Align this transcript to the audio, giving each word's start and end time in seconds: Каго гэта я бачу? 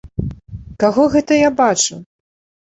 Каго 0.85 1.05
гэта 1.17 1.39
я 1.41 1.53
бачу? 1.63 2.03